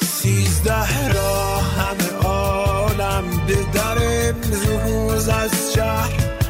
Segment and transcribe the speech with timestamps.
[0.00, 3.98] سیزده را همه عالم به در
[4.28, 6.40] امروز از شهر.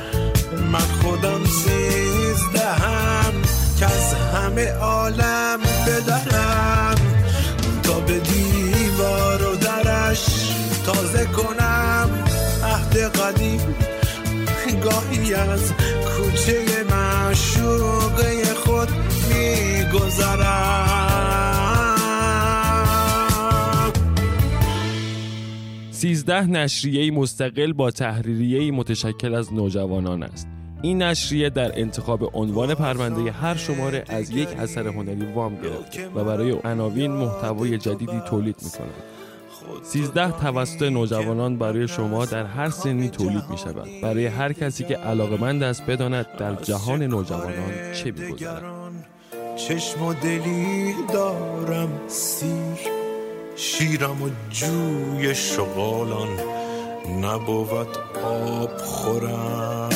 [0.73, 3.33] من خودم سیزدهم
[3.79, 6.80] که از همه عالم بدرم.
[13.21, 13.61] قدیم.
[14.85, 18.89] گاهی از کوچه معشوقه خود
[19.29, 20.91] میگذرم.
[25.91, 30.49] سیزده نشریه مستقل با تحریریه متشکل از نوجوانان است.
[30.83, 36.25] این نشریه در انتخاب عنوان پرونده هر شماره از یک اثر هنری وام گرفته و
[36.25, 39.20] برای عناوین محتوای جدیدی تولید می‌کند.
[39.83, 44.97] 13 توسط نوجوانان برای شما در هر سنی تولید می شود برای هر کسی که
[44.97, 48.63] علاقمند است بداند در جهان نوجوانان چه میگذرد.
[49.57, 52.79] چشم و دلی دارم سیر
[53.57, 56.29] شیرم و جوی شغالان.
[57.21, 59.91] نبود آب خورم.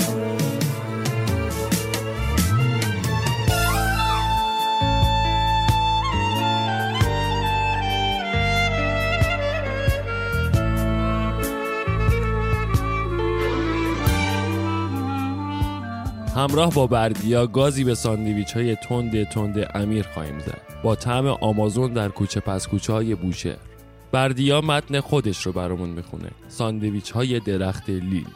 [16.34, 20.61] همراه با بردیا گازی به ساندویچ های تند تند امیر خواهیم زد.
[20.83, 23.56] با طعم آمازون در کوچه پس کوچه های بوشهر.
[24.12, 26.31] بردیا متن خودش رو برامون می‌خونه.
[26.49, 28.27] ساندویچ های درخت لیل.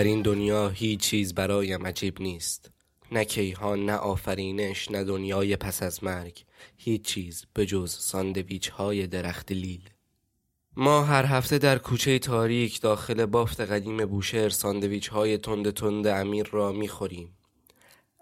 [0.00, 2.70] در این دنیا هیچ چیز برایم عجیب نیست.
[3.12, 6.44] نه کیهان نه آفرینش نه دنیای پس از مرگ.
[6.76, 9.90] هیچ چیز به جز ساندویچ های درخت لیل.
[10.76, 16.46] ما هر هفته در کوچه تاریک داخل بافت قدیم بوشهر ساندویچ های تند تند امیر
[16.46, 17.36] را می‌خوریم.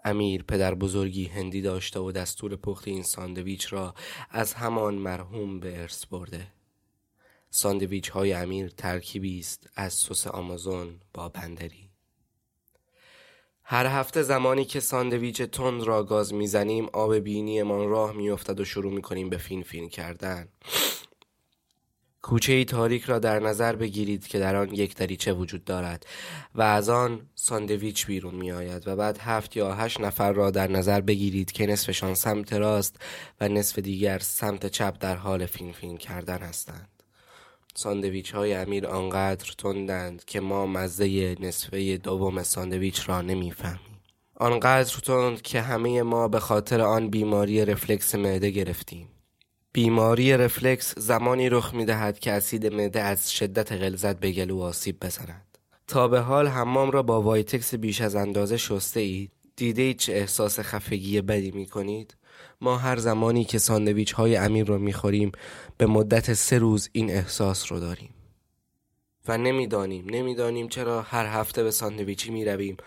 [0.05, 3.93] امیر پدر بزرگی هندی داشته و دستور پخت این ساندویچ را
[4.29, 6.58] از همان مرحوم به ارث برده.
[7.49, 11.89] ساندویچ های امیر ترکیبی است از سس آمازون با بندری.
[13.63, 18.93] هر هفته زمانی که ساندویچ تند را گاز می‌زنیم آب بینیمان راه میافتد و شروع
[18.93, 20.47] می‌کنیم به فین فین کردن.
[22.21, 26.05] کوچه تاریک را در نظر بگیرید که در آن یک دریچه وجود دارد
[26.55, 30.71] و از آن ساندویچ بیرون می آید و بعد هفت یا هشت نفر را در
[30.71, 32.95] نظر بگیرید که نصفشان سمت راست
[33.41, 36.98] و نصف دیگر سمت چپ در حال فین فین کردن هستند.
[37.79, 43.99] ساندویچ های امیر آنقدر تندند که ما مزه نصفه دوم ساندویچ را نمی‌فهمیم.
[44.35, 49.07] آنقدر تند که همه ما به خاطر آن بیماری رفلکس معده گرفتیم.
[49.73, 54.99] بیماری رفلکس زمانی رخ می دهد که اسید معده از شدت غلظت به گلو آسیب
[55.05, 55.57] بزند.
[55.87, 60.13] تا به حال حمام را با وایتکس بیش از اندازه شسته اید دیده اید چه
[60.13, 62.15] احساس خفگی بدی می کنید
[62.61, 65.31] ما هر زمانی که ساندویچ های امیر رو می خوریم
[65.77, 68.13] به مدت سه روز این احساس رو داریم.
[69.27, 72.77] و نمی‌دانیم نمی‌دانیم چرا هر هفته به ساندویچی می رویم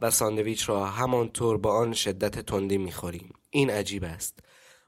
[0.00, 4.38] و ساندویچ را همانطور با آن شدت تندی می خوریم این عجیب است.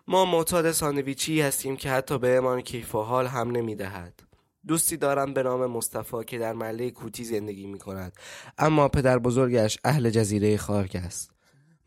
[0.09, 4.23] ما معتاد ساندویچی هستیم که حتی به امان کیف و حال هم نمی دهد.
[4.69, 8.13] دوستی دارم به نام مصطفی که در محله کوتی زندگی می کند
[8.59, 11.34] اما پدر بزرگش اهل جزیره خارک است.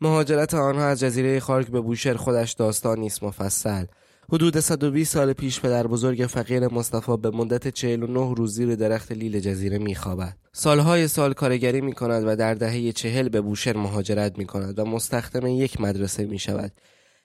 [0.00, 3.84] مهاجرت آنها از جزیره خارک به بوشهر خودش داستان نیست مفصل
[4.32, 9.40] حدود 120 سال پیش پدر بزرگ فقیر مصطفی به مدت 49 روز زیر درخت لیل
[9.40, 10.36] جزیره میخوابد.
[10.52, 14.84] سالهای سال کارگری می کند و در دهه چهل به بوشهر مهاجرت می کند و
[14.84, 16.72] مستخدم یک مدرسه می شود.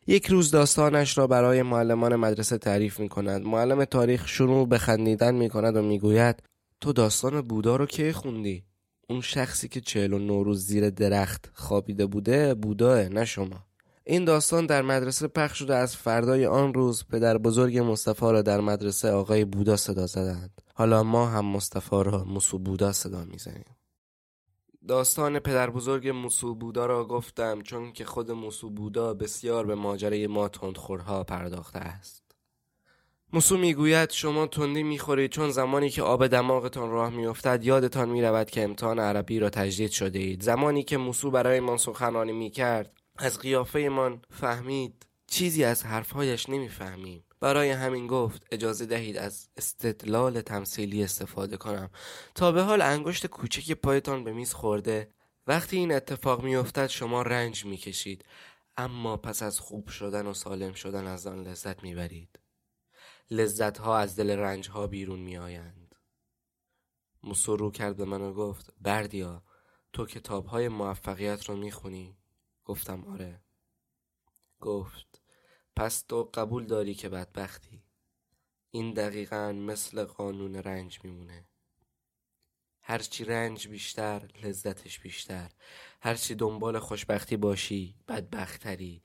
[0.08, 3.46] یک روز داستانش را برای معلمان مدرسه تعریف می کند.
[3.46, 6.44] معلم تاریخ شروع به خندیدن می کند و می گوید
[6.82, 8.64] تو داستان بودا رو کی خوندی
[9.10, 13.66] اون شخصی که چهل و نوروز زیر درخت خوابیده بوده بوداه نه شما.
[14.04, 18.62] این داستان در مدرسه پخش شده از فردای آن روز پدر بزرگ مصطفی را در
[18.62, 20.62] مدرسه آقای بودا صدا زدند.
[20.76, 23.76] حالا ما هم مصطفی را موسو بودا صدا می‌زنیم.
[24.88, 30.28] داستان پدر بزرگ موسو بودا را گفتم چون که خود موسو بودا بسیار به ماجرای
[30.28, 32.23] ما تندخورها پرداخته است.
[33.34, 38.64] موسو می‌گوید شما تندی می‌خورید چون زمانی که آب دماغتان راه میافتد یادتان می‌رود که
[38.64, 40.42] امتحان عربی را تجدید شده اید.
[40.42, 47.24] زمانی که موسو برای من سخنرانی می‌کرد از قیافه من فهمید چیزی از حرفهایش نمی‌فهمیم.
[47.40, 51.90] برای همین گفت اجازه دهید از استدلال تمثیلی استفاده کنم.
[52.36, 55.10] تا به حال انگشت کوچک پایتان به میز خورده
[55.48, 58.26] وقتی این اتفاق میافتد شما رنج می‌کشید.
[58.78, 62.43] اما پس از خوب شدن و سالم شدن از آن لذت می‌برید.
[63.34, 65.96] لذت ها از دل رنج ها بیرون میآیند.
[67.24, 69.44] موسو رو کرد به من و گفت بردیا
[69.94, 72.18] تو کتاب های موفقیت رو می‌خونی؟
[72.66, 73.42] گفتم آره.
[74.60, 75.22] گفت
[75.76, 77.84] پس تو قبول داری که بدبختی.
[78.72, 81.48] این دقیقا مثل قانون رنج میمونه.
[82.82, 85.52] هرچی رنج بیشتر لذتش بیشتر.
[86.02, 89.04] هرچی دنبال خوشبختی باشی بدبختری.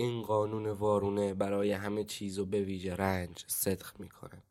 [0.00, 4.42] این قانون وارونه برای همه چیز و به ویژه رنج صدق می‌کنه.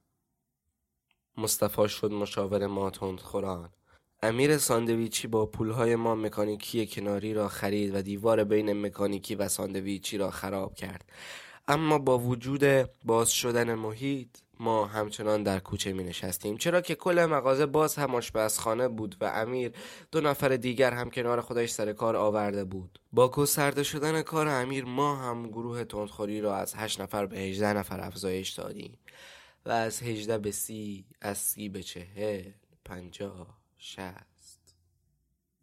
[1.38, 3.70] مصطفی شد مشاور ما خوران.
[4.22, 10.18] امیر ساندویچی با پولهای ما مکانیکی کناری را خرید و دیوار بین مکانیکی و ساندویچی
[10.18, 11.12] را خراب کرد.
[11.68, 16.58] اما با وجود باز شدن محیط ما همچنان در کوچه می نشستیم.
[16.58, 19.72] چرا که کل مغازه باز هم آشپزخانه بود و امیر
[20.12, 23.00] دو نفر دیگر هم کنار خودش سر کار آورده بود.
[23.14, 27.74] با گسترده شدن کار امیر ما هم گروه تندخوری را از هشت نفر به هجده
[27.74, 28.98] نفر افزایش دادیم.
[29.66, 32.44] و از هجده به سی از سی به چهل
[32.86, 34.37] پنجاه شست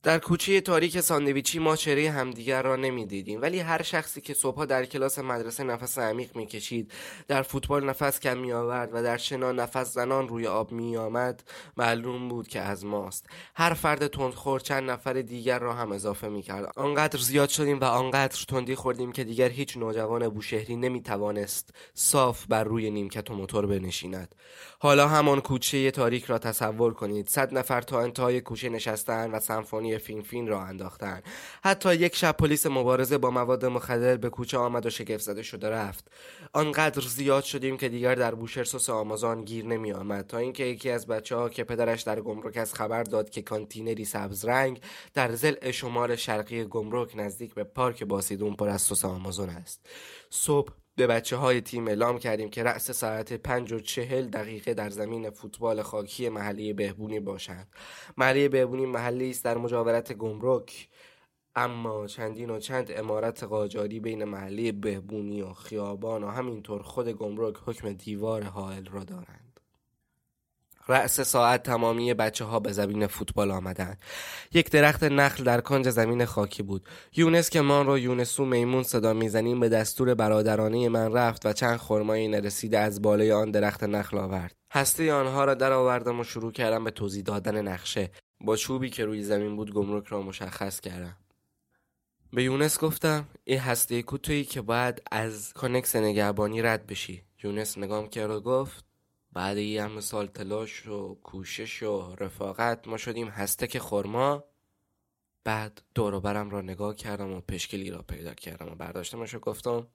[0.05, 3.43] در کوچه تاریک ساندویچی ما چهره همدیگر را نمی‌دیدیم.
[3.43, 6.93] ولی هر شخصی که صبحها در کلاس مدرسه نفس عمیق می‌کشید
[7.29, 11.43] در فوتبال نفس کم می آورد و در شنا نفس زنان روی آب می آمد
[11.77, 13.27] معلوم بود که از ماست.
[13.55, 17.85] هر فرد تندخور چند نفر دیگر را هم اضافه می کرد آنقدر زیاد شدیم و
[17.85, 23.35] آنقدر تندی خوردیم که دیگر هیچ نوجوان بوشهری نمی توانست صاف بر روی نیمکت و
[23.35, 24.35] موتور بنشیند.
[24.79, 27.29] حالا همان کوچه تاریک را تصور کنید.
[27.29, 31.23] صد نفر تا انتهای کوچه نشستن و سمفونی فین فین را انداختن.
[31.65, 35.71] حتی یک شب پلیس مبارزه با مواد مخدر به کوچه آمد و شگفت زده شده
[35.71, 36.11] رفت.
[36.53, 40.27] آنقدر زیاد شدیم که دیگر در بوشهر سس آمازان گیر نمی آمد.
[40.27, 44.05] تا اینکه یکی از بچه ها که پدرش در گمرک از خبر داد که کانتینری
[44.05, 44.81] سبز رنگ
[45.15, 49.87] در زل شمال شرقی گمرک نزدیک به پارک باسیدون پر از سس آمازون است.
[50.31, 54.91] صبح به بچه های تیم اعلام کردیم که رأس ساعت پنج و چهل دقیقه در
[54.91, 57.69] زمین فوتبال خاکی محلی بهبونی باشند.
[58.17, 60.89] محلی بهبونی محلی است در مجاورت گمرک
[61.57, 67.55] اما چندین و چند امارت قاجاری بین محلی بهبونی و خیابان و همینطور خود گمرک
[67.67, 69.54] حکم دیوار حائل را دارند.
[70.89, 73.99] رأس ساعت تمامی بچه ها به زمین فوتبال آمدند.
[74.53, 76.89] یک درخت نخل در کنج زمین خاکی بود.
[77.17, 81.77] یونس که من رو یونسو میمون صدا می‌زنیم به دستور برادرانه من رفت و چند
[81.77, 84.55] خرمایی نرسیده از بالای آن درخت نخل آورد.
[84.73, 88.11] هسته آنها را در آوردم و شروع کردم به توضیح دادن نقشه.
[88.41, 91.17] با چوبی که روی زمین بود گمرک را مشخص کردم.
[92.33, 97.23] به یونس گفتم این هستک تویی که باید از کانکس نگهبانی رد بشی.
[97.45, 98.94] یونس نگام کرد و گفت
[99.35, 104.45] بعد یه همه سال تلاش و کوشش و رفاقت ما شدیم هستک خورما
[105.45, 109.87] بعد دوروبرم را نگاه کردم و پشکلی را پیدا کردم و برداشتمش و گفتم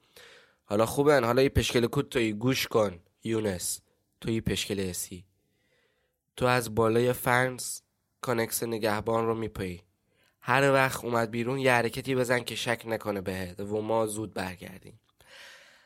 [0.64, 3.82] حالا خوبه حالا یه پشکل کود توی گوش کن یونس
[4.22, 5.26] توی پشکل اسی
[6.36, 7.82] تو از بالای فرنس
[8.22, 9.84] کانکس نگهبان رو میپایی
[10.42, 15.00] هر وقت اومد بیرون یه حرکتی بزن که شک نکنه بهت و ما زود برگردیم.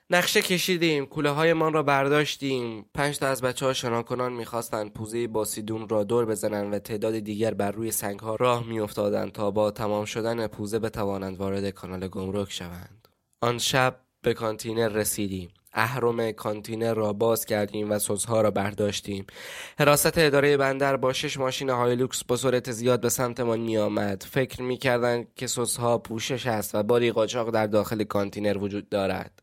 [0.09, 2.85] نقشه کشیدیم کوله های من را برداشتیم.
[2.93, 7.53] پنج تا از بچه ها شناکنان می‌خواستند پوزه باسیدون را دور بزنند و تعداد دیگر
[7.53, 12.51] بر روی سنگ ها راه میافتادند تا با تمام شدن پوزه بتوانند وارد کانال گمرک
[12.51, 13.07] شوند.
[13.41, 15.49] آن شب به کانتینر رسیدیم.
[15.73, 19.25] اهرم کانتینر را باز کردیم و سس‌ها را برداشتیم.
[19.79, 24.61] حراست اداره بندر با شش ماشین هایلوکس با سرعت زیاد به سمتمان می آمد فکر
[24.61, 24.77] می
[25.35, 29.42] که سس‌ها پوشش است و باری قاچاق در داخل کانتینر وجود دارد.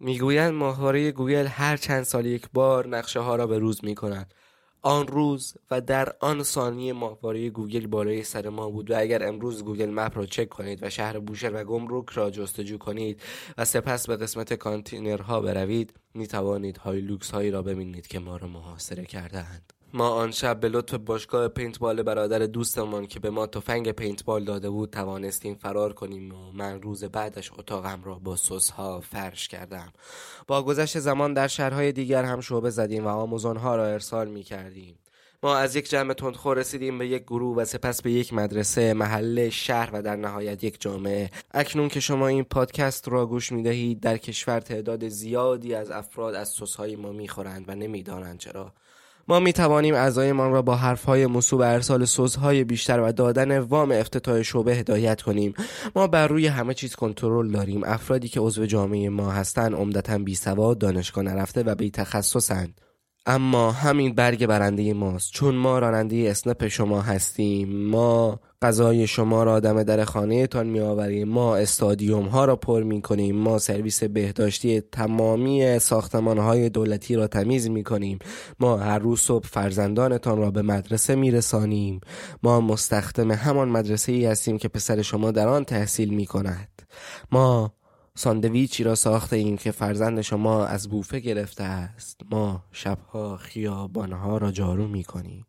[0.00, 4.34] می‌گویند ماهواره گوگل هر چند سال یک بار نقشه ها را به روز می کند.
[4.82, 9.64] آن روز و در آن ثانیه ماهواره گوگل بالای سر ما بود و اگر امروز
[9.64, 13.22] گوگل مپ را چک کنید و شهر بوشهر و گمرک را جستجو کنید
[13.58, 18.48] و سپس به قسمت کانتینرها بروید می توانید هایلوکس هایی را ببینید که ما را
[18.48, 23.90] محاصره کردهاند ما آن شب به لطف باشگاه پینتبال برادر دوستمان که به ما تفنگ
[23.90, 29.48] پینتبال داده بود توانستیم فرار کنیم و من روز بعدش اتاقم را با سسها فرش
[29.48, 29.92] کردم.
[30.46, 34.98] با گذشت زمان در شهرهای دیگر هم شعبه زدیم و آموزانها را ارسال می کردیم
[35.42, 39.50] ما از یک جمع تندخور رسیدیم به یک گروه و سپس به یک مدرسه محله
[39.50, 41.30] شهر و در نهایت یک جامعه.
[41.50, 46.34] اکنون که شما این پادکست را گوش می دهید در کشور تعداد زیادی از افراد
[46.34, 48.72] از سسهای ما می‌خورند و نمی‌دانند چرا.
[49.28, 54.42] ما می توانیم اعضایمان را با حرفهای مصوب ارسال سوزهای بیشتر و دادن وام افتتاح
[54.42, 55.54] شعبه هدایت کنیم.
[55.96, 57.84] ما بر روی همه چیز کنترل داریم.
[57.84, 62.80] افرادی که عضو جامعه ما هستند عمدتا بیسواد دانشگاه نرفته و بی تخصصند
[63.28, 65.32] اما همین برگ برنده ماست.
[65.32, 70.80] چون ما راننده اسنپ شما هستیم ما غذای شما را دم در خانه تان می
[70.80, 77.16] آوریم ما استادیوم ها را پر می کنیم ما سرویس بهداشتی تمامی ساختمان های دولتی
[77.16, 78.18] را تمیز می کنیم
[78.60, 82.00] ما هر روز صبح فرزندانتان را به مدرسه می رسانیم
[82.42, 86.82] ما مستخدم همان مدرسه ای هستیم که پسر شما در آن تحصیل می کند
[87.32, 87.72] ما
[88.18, 92.20] ساندویچی را ساخته ایم که فرزند شما از بوفه گرفته است.
[92.30, 95.46] ما شبها خیابانها را جارو می کنیم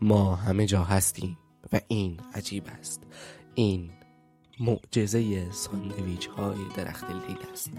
[0.00, 1.38] ما همه جا هستیم
[1.72, 3.02] و این عجیب است.
[3.54, 3.90] این
[4.60, 7.70] معجزه ساندویچ های درخت لیل است.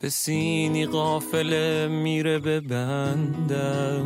[0.00, 4.02] به سینی قافله میره به بندر.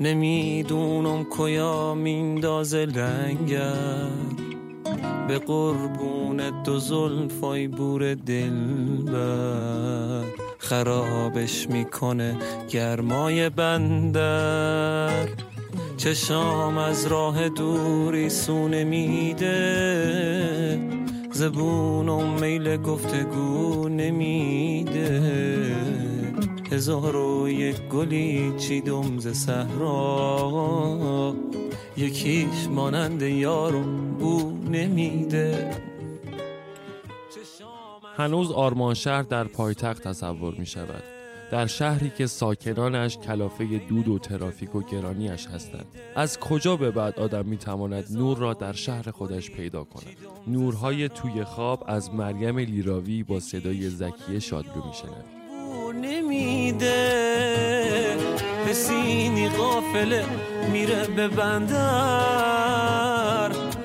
[0.00, 4.55] نمی‌دونم کیا میندازه لنگر.
[5.28, 8.50] به قربون دو زلفای بور دل
[9.12, 10.24] بر.
[10.58, 12.36] خرابش می‌کنه
[12.68, 15.28] گرمای بندر.
[15.96, 19.56] چشام از راه دوری سونه میده.
[21.32, 25.22] زبون و میل گفتگو نمیده.
[26.72, 31.34] هزار و یک گلی چیدم ز صحرا.
[31.96, 33.82] یکیش مانند یارو
[34.18, 35.70] بو نمیده.
[38.16, 41.02] هنوز آرمان شهر در پایتخت تصور می شود
[41.50, 45.86] در شهری که ساکنانش کلافه دود و ترافیک و گرانیش هستند.
[46.16, 51.08] از کجا به بعد آدم می تواند نور را در شهر خودش پیدا کند؟ نورهای
[51.08, 55.36] توی خواب از مریم لیراوی با صدای زکیه شادلو می شنوید
[56.06, 56.96] نمیده.
[58.72, 60.24] سینی قافله
[60.72, 62.86] میره به بندر.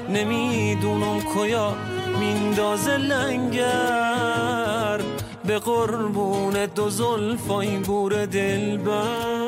[0.10, 1.76] نمی‌دونم کیا
[2.20, 5.02] میندازه لنگر.
[5.46, 9.42] به قربون دو زلفای بور دلبر.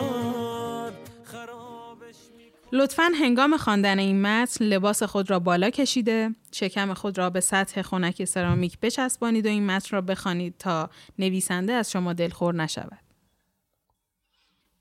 [2.75, 7.81] لطفا هنگام خواندن این متن لباس خود را بالا کشیده، شکم خود را به سطح
[7.81, 13.02] خنک سرامیک بچسبانید و این متن را بخوانید تا نویسنده از شما دلخور نشود.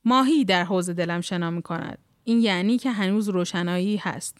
[0.05, 1.99] ماهی در حوز دلم شنا می کند.
[2.25, 4.39] این یعنی که هنوز روشنایی هست.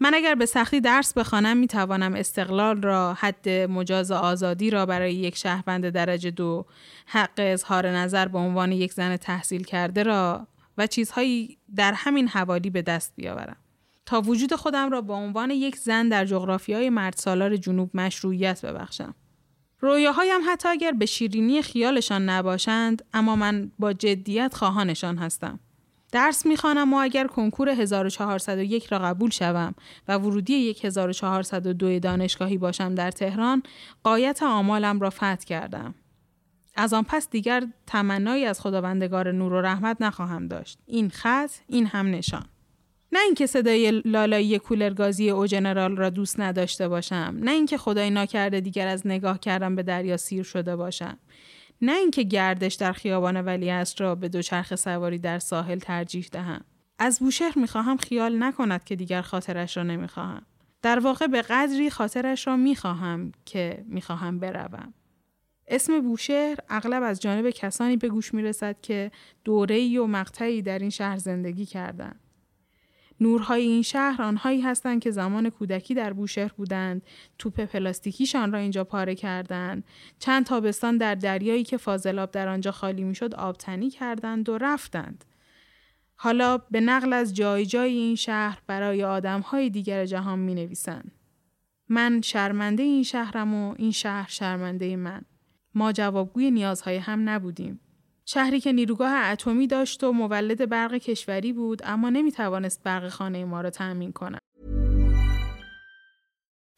[0.00, 5.14] من اگر به سختی درس بخوانم می توانم استقلال را حد مجاز آزادی را برای
[5.14, 6.66] یک شهروند درجه دو
[7.06, 10.46] حق اظهار نظر به عنوان یک زن تحصیل کرده را
[10.78, 13.56] و چیزهایی در همین حوالی به دست بیاورم
[14.06, 19.14] تا وجود خودم را به عنوان یک زن در جغرافیای مرد سالار جنوب مشروعیت ببخشم
[19.80, 25.60] رویاهایم حتی اگر به شیرینی خیالشان نباشند اما من با جدیت خواهانشان هستم.
[26.12, 29.74] درس می‌خوانم و اگر کنکور 1401 را قبول شوم
[30.08, 33.62] و ورودی 1402 دانشگاهی باشم در تهران
[34.04, 35.94] قایت آمالم را فتح کردم.
[36.76, 40.78] از آن پس دیگر تمنایی از خداوندگار نور و رحمت نخواهم داشت.
[40.86, 42.44] این خط این هم نشان.
[43.12, 48.60] نه اینکه صدای لالایی کولرگازی او جنرال را دوست نداشته باشم نه اینکه خدای ناکرده
[48.60, 51.18] دیگر از نگاه کردم به دریا سیر شده باشم
[51.82, 56.64] نه اینکه گردش در خیابان ولیعصر را به دوچرخ سواری در ساحل ترجیح دهم.
[56.98, 60.42] از بوشهر می‌خواهم خیال نکند که دیگر خاطرش را نمی‌خواهم.
[60.82, 64.94] در واقع به قدری خاطرش را می‌خواهم که می‌خواهم بروم.
[65.68, 69.10] اسم بوشهر اغلب از جانب کسانی به گوش می‌رسد که
[69.44, 72.20] دوره‌ای و مقطعی در این شهر زندگی کردند.
[73.20, 77.02] نورهای این شهر آنهایی هستند که زمان کودکی در بوشهر بودند
[77.38, 79.84] توپ پلاستیکیشان را اینجا پاره کردند
[80.18, 85.24] چند تابستان در دریایی که فاضلاب در آنجا خالی می‌شد آبتنی کردند و رفتند
[86.16, 91.12] حالا به نقل از جای جای این شهر برای آدمهای دیگر جهان می نویسند.
[91.88, 95.22] من شرمنده این شهرم و این شهر شرمنده من.
[95.74, 97.80] ما جوابگوی نیازهای هم نبودیم.
[98.28, 103.44] شهری که نیروگاه اتمی داشت و مولد برق کشوری بود اما نمی توانست برق خانه
[103.44, 104.38] ما را تأمین کند.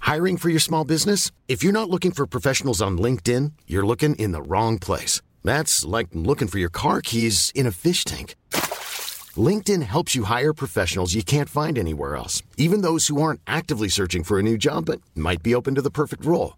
[0.02, 1.22] Hiring for your small business?
[1.48, 5.14] If you're not looking for professionals on LinkedIn, you're looking in the wrong place.
[5.50, 8.28] That's like looking for your car keys in a fish tank.
[9.48, 13.90] LinkedIn helps you hire professionals you can't find anywhere else, even those who aren't actively
[13.98, 16.57] searching for a new job but might be open to the perfect role.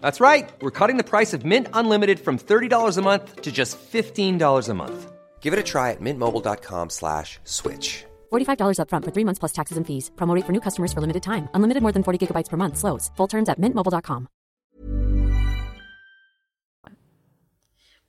[0.00, 0.48] That's right.
[0.60, 4.74] We're cutting the price of Mint Unlimited from $30 a month to just $15 a
[4.74, 5.12] month.
[5.40, 8.04] Give it a try at mintmobile.com slash switch.
[8.32, 10.10] $45 upfront for three months plus taxes and fees.
[10.16, 11.48] Promo rate for new customers for limited time.
[11.54, 12.76] Unlimited more than 40 gigabytes per month.
[12.78, 13.10] Slows.
[13.16, 14.28] Full terms at mintmobile.com.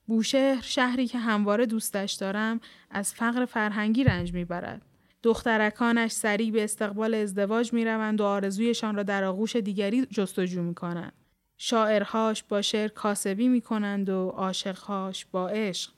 [0.07, 2.59] بوشهر شهری که همواره دوستش دارم
[2.89, 4.81] از فقر فرهنگی رنج میبرد.
[5.23, 10.75] دخترکانش سریع به استقبال ازدواج می روند و آرزویشان را در آغوش دیگری جستجو می
[10.75, 11.13] کنند.
[11.58, 15.90] شاعرهاش با شعر کاسبی می کنند و عاشقهاش با عشق.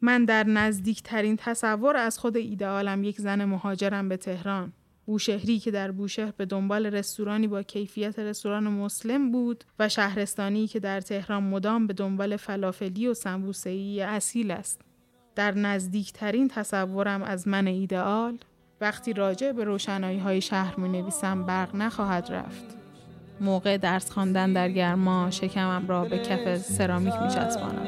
[0.00, 4.72] من در نزدیکترین تصور از خود ایدئالم یک زن مهاجرم به تهران.
[5.06, 10.80] بوشهری که در بوشهر به دنبال رستورانی با کیفیت رستوران مسلم بود و شهرستانی که
[10.80, 14.80] در تهران مدام به دنبال فلافلی و سمبوسه‌ای اصیل است.
[15.34, 18.38] در نزدیکترین تصورم از من ایدئال
[18.80, 22.83] وقتی راجع به روشنایی های شهر می نویسم برق نخواهد رفت.
[23.40, 27.86] موقع درس خواندن در گرما شکمم را به کف سرامیک می چسبانم.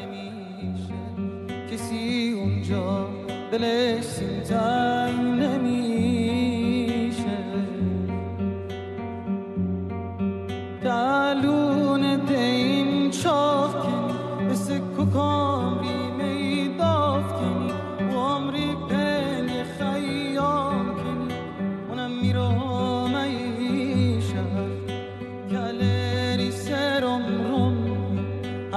[1.70, 3.08] کسی اونجا
[3.52, 4.04] دلش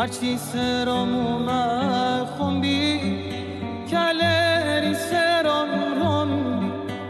[0.09, 2.99] هرچی سرم اومد خونبی
[3.91, 5.69] کلری سرم
[6.01, 6.29] روم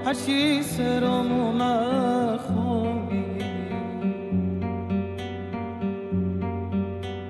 [0.06, 3.44] هرچی سرم اومد خونبی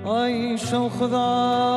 [0.05, 1.68] آی شو خدا.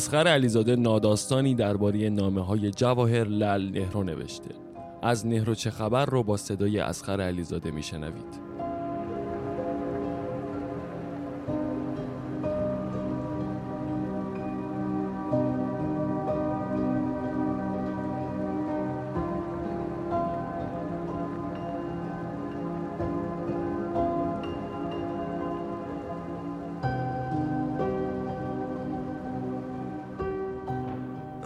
[0.00, 4.54] اسخر علیزاده ناداستانی درباره نامه های جواهر لل نهرو نوشته.
[5.02, 8.49] از نهرو چه خبر رو با صدای اسخر علیزاده میشنوید.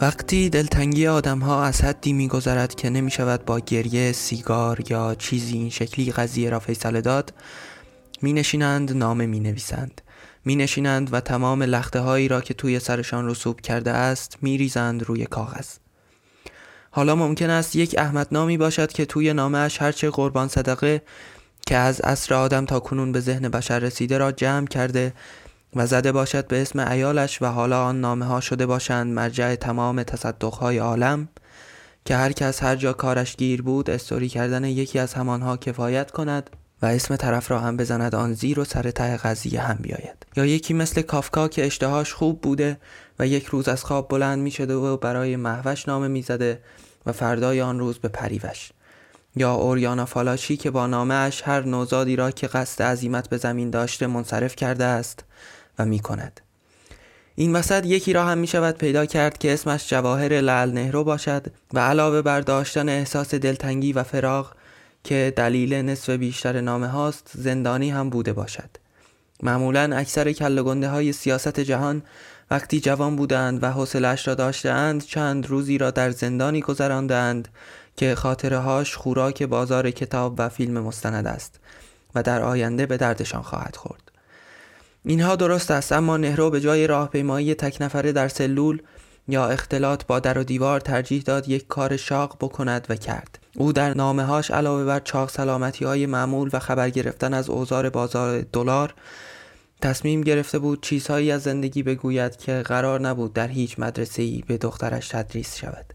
[0.05, 5.15] وقتی دلتنگی آدم ها از حدی می گذرد که نمی شود با گریه، سیگار یا
[5.15, 7.33] چیزی این شکلی قضیه را فیصله داد
[8.23, 10.01] می نشینند نامه می نویسند
[10.45, 15.03] می نشینند و تمام لخته هایی را که توی سرشان رسوب کرده است می ریزند
[15.03, 15.69] روی کاغذ.
[16.91, 21.03] حالا ممکن است یک احمد نامی باشد که توی نامش هرچه قربان صدقه
[21.67, 25.13] که از عصر آدم تا کنون به ذهن بشر رسیده را جمع کرده
[25.77, 30.03] و زده باشد به اسم ایالش و حالا آن نامه ها شده باشند مرجع تمام
[30.03, 31.29] تصدق های عالم
[32.05, 36.51] که هر کس هر جا کارش گیر بود استوری کردن یکی از همانها کفایت کند
[36.83, 40.27] و اسم طرف را هم بزند آن زیر و سر ته قضیه هم بیاید.
[40.37, 42.79] یا یکی مثل کافکا که اشتهاش خوب بوده
[43.19, 46.61] و یک روز از خواب بلند می شده و برای محوش نامه می زده
[47.07, 48.71] و فردای آن روز به پریوش.
[49.37, 53.71] یا اوریانا فالاشی که با نامه اش هر نوزادی را که قصد عزیمت به زمین
[53.71, 55.25] داشته منصرف کرده است
[55.79, 56.41] و می کند
[57.35, 61.47] این وسط یکی را هم می شود پیدا کرد که اسمش جواهر لال نهرو باشد
[61.73, 64.53] و علاوه بر داشتن احساس دلتنگی و فراغ
[65.05, 68.71] که دلیل نصف بیشتر نامه هاست زندانی هم بوده باشد.
[69.43, 72.03] معمولا اکثر کلگنده های سیاست جهان
[72.51, 77.49] وقتی جوان بودند و حوصلش را داشتند چند روزی را در زندانی گذراندند
[77.97, 81.61] که خاطره هاش خوراک بازار کتاب و فیلم مستند است
[82.15, 84.04] و در آینده به دردشان خواهد خورد.
[85.07, 88.83] اینها درست است اما نهرو به جای راهپیمایی تک نفره در سلول
[89.29, 93.39] یا اختلاط با در و دیوار ترجیح داد یک کار شاق بکند و کرد.
[93.57, 97.91] او در نامه هاش علاوه بر چاق سلامتی های معمول و خبر گرفتن از اوزار
[97.91, 98.95] بازار دلار
[99.83, 104.57] تصمیم گرفته بود چیزهایی از زندگی بگوید که قرار نبود در هیچ مدرسه ای به
[104.57, 105.95] دخترش تدریس شود.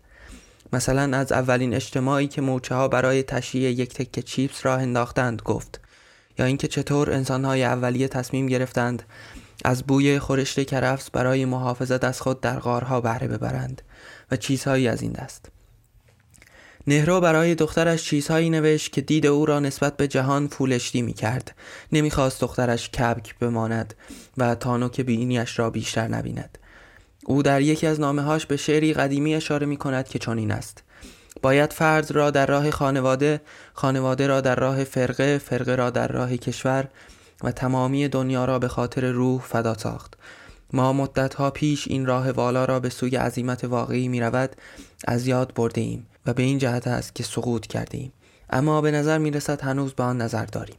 [0.74, 5.82] مثلا از اولین اجتماعی که موچه ها برای تشییع یک تکه چیپس راه انداختند گفت
[6.40, 9.04] یا اینکه چطور انسانهای اولیه تصمیم گرفتند
[9.66, 13.82] از بوی خورشت کرفس برای محافظت از خود در غارها بهره ببرند
[14.32, 15.50] و چیزهایی از این دست
[16.88, 21.56] نهرو برای دخترش چیزهایی نوشت که دید او را نسبت به جهان فولشتی می کرد.
[21.92, 23.94] نمی‌خواست دخترش کبک بماند
[24.38, 26.58] و تانوک بینیش را بیشتر نبیند.
[27.26, 30.84] او در یکی از نامه هاش به شعری قدیمی اشاره می کند که چنین است.
[31.42, 33.42] باید فرد را در راه خانواده،
[33.74, 36.88] خانواده را در راه فرقه، فرقه را در راه کشور
[37.44, 40.14] و تمامی دنیا را به خاطر روح فدا ساخت.
[40.74, 44.56] ما مدتها پیش این راه والا را به سوی عظیمت واقعی می رود
[45.08, 48.14] از یاد برده ایم و به این جهت است که سقوط کرده ایم.
[48.50, 50.78] اما به نظر می رسد هنوز به آن نظر داریم.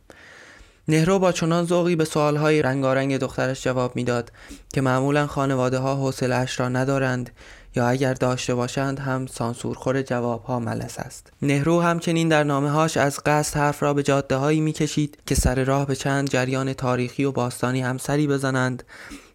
[0.89, 4.33] نهرو با چنان ذوقی به سوالهای رنگارنگ دخترش جواب می‌داد
[4.73, 7.31] که معمولا خانواده ها حوصلهاش را ندارند
[7.77, 12.97] یا اگر داشته باشند هم سانسورخور جواب ها ملس است نهرو همچنین در نامه هاش
[12.97, 16.73] از قصد حرف را به جاده هایی می کشید که سر راه به چند جریان
[16.73, 18.83] تاریخی و باستانی هم سری بزنند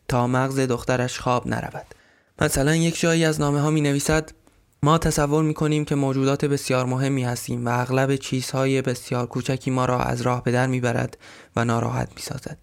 [0.07, 1.85] تا مغز دخترش خواب نرود
[2.41, 4.31] مثلا یک جایی از نامه ها می نویسد
[4.83, 9.85] ما تصور می کنیم که موجودات بسیار مهمی هستیم و اغلب چیزهای بسیار کوچکی ما
[9.85, 11.17] را از راه به در می برد
[11.55, 12.57] و ناراحت می سازد.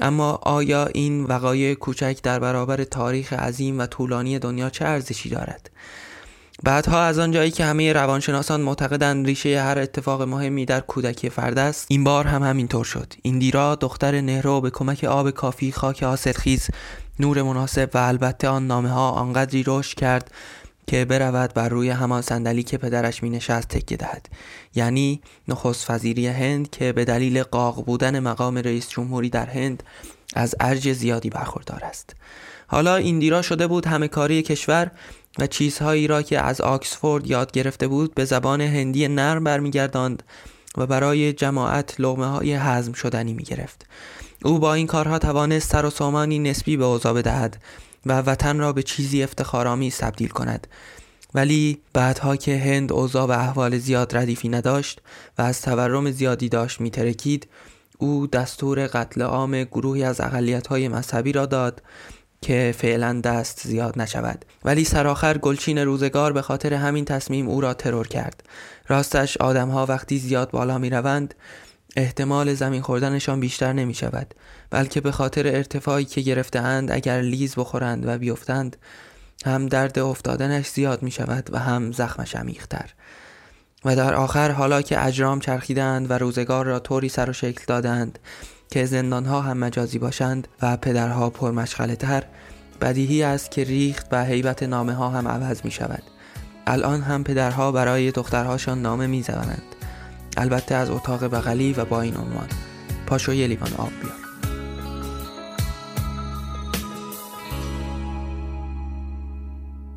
[0.00, 5.70] اما آیا این وقایع کوچک در برابر تاریخ عظیم و طولانی دنیا چه ارزشی دارد؟
[6.62, 11.58] بعدها از آن جایی که همه روانشناسان معتقدند ریشه هر اتفاق مهمی در کودکی فرد
[11.58, 16.68] است این بار هم همینطور شد ایندیرا دختر نهرو به کمک آب کافی خاک آسدخیز
[17.20, 20.30] نور مناسب و البته آن نامه ها آنقدری رشد کرد
[20.86, 24.28] که برود بر روی همان صندلی که پدرش می نشست تکیه دهد
[24.74, 29.82] یعنی نخست وزیری هند که به دلیل قاق بودن مقام رئیس جمهوری در هند
[30.34, 32.16] از ارج زیادی برخوردار است
[32.66, 34.90] حالا ایندیرا شده بود همه کاری کشور
[35.38, 40.22] و چیزهایی را که از آکسفورد یاد گرفته بود به زبان هندی نرم برمیگرداند
[40.76, 43.86] و برای جماعت لغمه های هضم شدنی می گرفت.
[44.44, 47.62] او با این کارها توانست سر و سامانی نسبی به اوضاع بدهد
[48.06, 50.66] و وطن را به چیزی افتخارامی تبدیل کند.
[51.34, 55.00] ولی بعدها که هند اوضاع و احوال زیاد ردیفی نداشت
[55.38, 57.48] و از تورم زیادی داشت میترکید
[57.98, 60.20] او دستور قتل عام گروهی از
[60.68, 61.82] های مذهبی را داد
[62.42, 64.44] که فعلا دست زیاد نشود.
[64.64, 68.42] ولی سرآخر گلچین روزگار به خاطر همین تصمیم او را ترور کرد.
[68.88, 71.34] راستش آدمها وقتی زیاد بالا می روند
[71.96, 74.34] احتمال زمین خوردنشان بیشتر نمی شود
[74.70, 78.76] بلکه به خاطر ارتفاعی که گرفتهاند اگر لیز بخورند و بیفتند
[79.44, 82.90] هم درد افتادنش زیاد می شود و هم زخمش عمیقتر
[83.84, 88.18] و در آخر حالا که اجرام چرخیدند و روزگار را طوری سر و شکل دادند
[88.70, 92.24] که زندانها هم مجازی باشند و پدرها پرمشغله تر
[92.80, 96.02] بدیهی است که ریخت و حیبت نامه ها هم عوض می شود
[96.66, 99.81] الان هم پدرها برای دخترهاشان نامه می زنند.
[100.36, 102.48] البته از اتاق بغلی و با این عنوان.
[103.06, 104.16] پاشو یه لیوان آب بیار.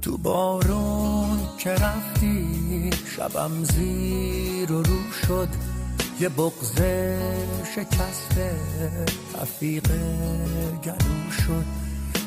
[0.02, 5.50] تو بارون که رفتی شبم زیر و رو شد.
[6.20, 7.18] یه بغزه
[7.76, 8.52] شکسته
[9.34, 9.88] تفیق
[10.84, 11.66] گلو شد.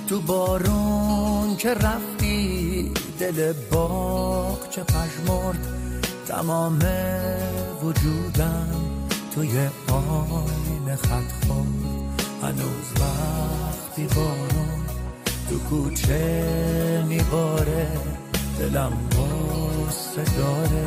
[0.09, 5.78] تو بارون که رفتی دل باغ چه پشمرد
[6.29, 6.79] تمام
[7.83, 8.69] وجودم
[9.35, 9.51] توی
[9.89, 14.87] آینه خط خورد هنوز وقتی بارون
[15.51, 17.87] تو کوچه میباره
[18.59, 20.87] دلم بسته داره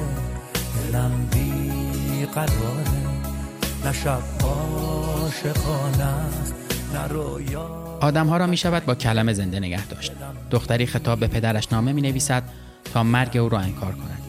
[0.75, 3.01] دلم بی قراره.
[3.85, 6.53] نه شب عاشقانه است
[6.93, 7.97] نه رویا.
[8.01, 10.11] آدم ها را می شود با کلمه زنده نگه داشت.
[10.51, 12.43] دختری خطاب به پدرش نامه می نویسد
[12.93, 14.20] تا مرگ او را انکار کند.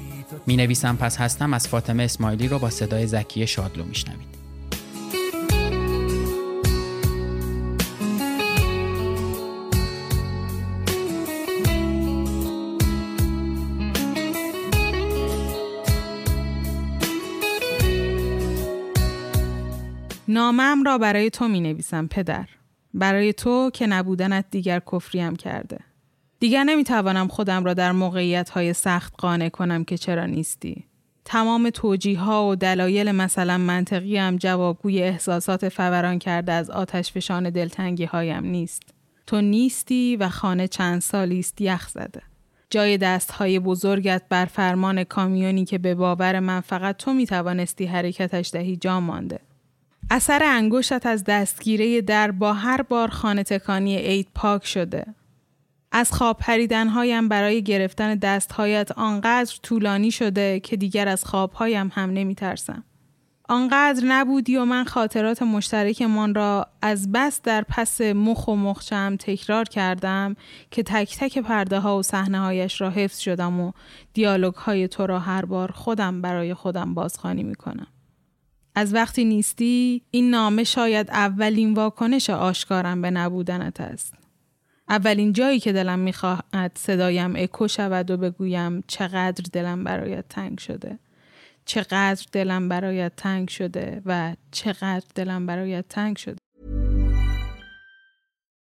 [0.47, 4.33] می نویسم پس هستم از فاطمه اسماعیلی رو با صدای زکیه شادلو میشنوید.
[20.29, 22.49] نامم را برای تو می نویسم پدر
[22.95, 25.92] برای تو که نبودنت دیگر کفریم کرده
[26.43, 30.85] دیگر نمی توانم خودم را در موقعیت های سخت قانع کنم که چرا نیستی.
[31.25, 37.51] تمام توجیه ها و دلایل مثلا منطقی هم جوابگوی احساسات فوران کرده از آتش فشان
[37.51, 38.83] دلتنگی هایم نیست.
[39.27, 42.23] تو نیستی و خانه چند سالی است یخ زده.
[42.71, 47.87] جای دست های بزرگت بر فرمان کامیونی که به باور من فقط تو می توانستی
[47.87, 49.41] حرکتش دهی جا مانده.
[50.11, 55.07] اثر انگشتت از دستگیره در با هر بار خانه تکانی عید پاک شده.
[55.93, 62.35] از خواب پریدنهایم برای گرفتن دستهایت آنقدر طولانی شده که دیگر از خوابهایم هم نمی
[62.35, 62.85] ترسم.
[63.49, 69.65] آنقدر نبودی و من خاطرات مشترکمان را از بس در پس مخ و مخشم تکرار
[69.65, 70.37] کردم
[70.71, 73.73] که تک تک پرده ها و صحنه هایش را حفظ شدم و
[74.13, 77.87] دیالوگ های تو را هر بار خودم برای خودم بازخوانی می کنم.
[78.75, 84.22] از وقتی نیستی این نامه شاید اولین واکنش آشکارم به نبودنت است.
[84.93, 90.99] اولین جایی که دلم می‌خواهد صدایم اکو شود و بگویم چقدر دلم برایت تنگ شده.
[91.65, 96.42] چقدر دلم برایت تنگ شده و چقدر دلم برایت تنگ شده.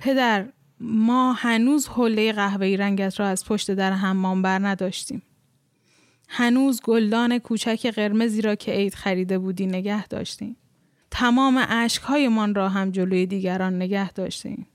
[0.00, 0.46] پدر
[0.80, 5.22] ما هنوز حله قهوه‌ای رنگت را از پشت در حمام بر نداشتیم.
[6.28, 10.56] هنوز گلدان کوچک قرمزی را که عید خریده بودی نگه داشتیم.
[11.10, 14.66] تمام عشقهایمان را هم جلوی دیگران نگه داشتیم.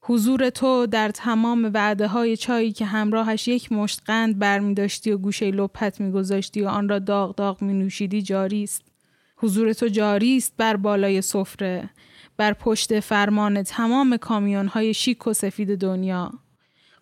[0.00, 5.18] حضور تو در تمام وعده های چایی که همراهش یک مشت قند برمی داشتی و
[5.18, 8.82] گوشه لپت می گذاشتی و آن را داغ داغ می نوشیدی جاری است.
[9.36, 11.90] حضور تو جاری است بر بالای سفره
[12.36, 16.32] بر پشت فرمان تمام کامیون های شیک و سفید دنیا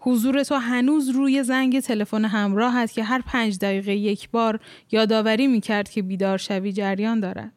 [0.05, 5.61] حضور تو هنوز روی زنگ تلفن همراهت که هر پنج دقیقه یک بار یادآوری می
[5.61, 7.53] کرد که بیدار شوی جریان دارد.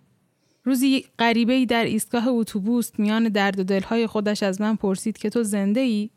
[0.63, 5.43] روزی غریبه در ایستگاه اتوبوس میان درد و دلهای خودش از من پرسید که تو
[5.43, 6.09] زنده ای؟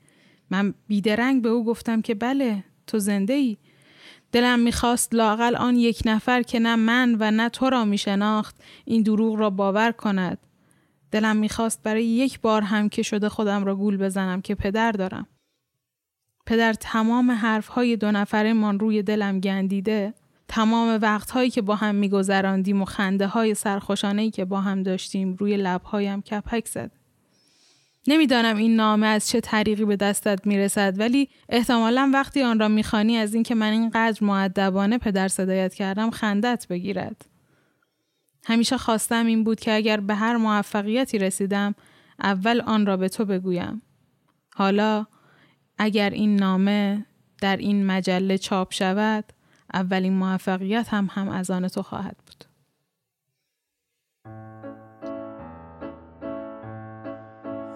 [0.51, 3.57] من بیدرنگ به او گفتم که بله تو زنده ای؟
[4.33, 9.03] دلم می‌خواست لاقل آن یک نفر که نه من و نه تو را میشناخت این
[9.03, 10.39] دروغ را باور کند
[11.11, 15.27] دلم می‌خواست برای یک بار هم که شده خودم را گول بزنم که پدر دارم.
[16.47, 20.15] پدر تمام حرفهای دو نفرمان روی دلم گندیده
[20.49, 23.57] تمام وقتهایی که با هم میگذراندیم و خنده های
[24.33, 26.91] که با هم داشتیم روی لبهایم کپک زد.
[28.07, 33.17] نمی‌دانم این نامه از چه طریقی به دستت می‌رسد ولی احتمالا وقتی آن را می‌خوانی
[33.17, 37.28] از اینکه من اینقدر معدبانه پدر صدایت کردم خندت بگیرد.
[38.49, 41.75] همیشه خواستم این بود که اگر به هر موفقیتی رسیدم
[42.21, 43.83] اول آن را به تو بگویم.
[44.55, 45.07] حالا
[45.79, 47.07] اگر این نامه
[47.41, 49.25] در این مجله چاپ شود
[49.75, 52.45] اولین موفقیت هم هم از آن تو خواهد بود.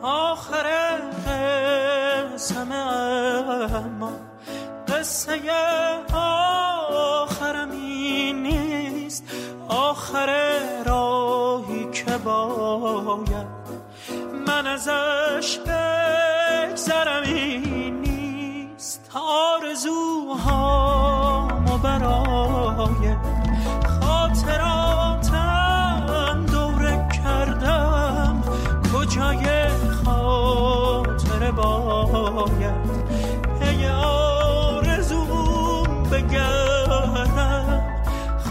[0.02, 1.00] آخر
[2.34, 4.12] قسم اما
[4.88, 5.40] قصه
[6.12, 9.24] آخرم این نیست
[9.68, 10.51] آخر
[12.24, 13.46] راهی که باید
[14.46, 20.48] من ازش بگذرم این نیست آرزوهامو
[21.78, 23.16] برای
[24.00, 25.26] خاطراتم
[26.52, 28.42] دوره کردم.
[28.94, 29.68] کجای
[30.04, 32.92] خاطر باید؟
[33.60, 37.82] پی آرزوم بگردم.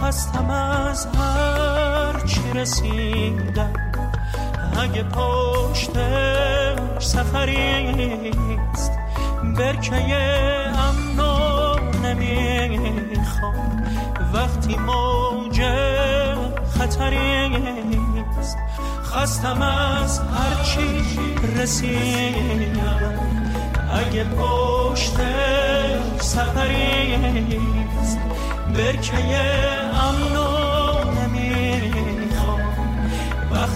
[0.02, 2.01] خستم از چی
[2.56, 3.74] رسیدم
[4.82, 5.92] اگه پشت
[7.00, 8.92] سفریست
[9.58, 9.96] برکه
[10.78, 13.84] امنو نمی‌خوام.
[14.34, 15.62] وقتی موج
[16.78, 18.58] خطریست
[19.04, 21.06] خستم از هر چی
[21.58, 23.20] رسیدم.
[23.94, 25.18] اگه پشت
[26.20, 28.18] سفریست
[28.78, 29.16] برکه
[29.94, 30.71] امنو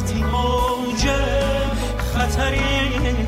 [0.05, 1.07] وقتی موج
[1.97, 3.24] خطریست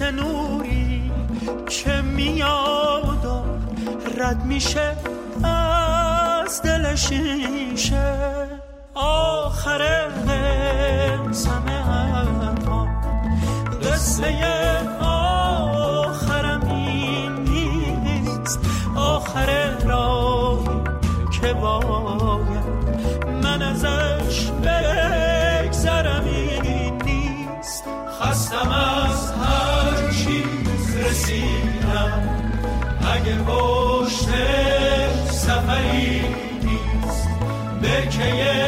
[0.00, 1.10] مثل نوری
[1.68, 3.44] که میاد و
[4.20, 4.96] رد میشه
[5.44, 8.14] از دل شیشه.
[8.94, 10.08] آخر
[11.28, 12.88] قسم اما
[13.82, 14.34] قصه
[15.00, 18.58] آخرم این نیست.
[18.96, 19.69] آخر
[33.34, 34.28] پشت
[35.30, 36.20] سفری
[36.62, 37.28] نیست.
[37.82, 38.59] برکه